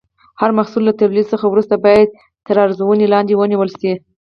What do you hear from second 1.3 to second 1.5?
څخه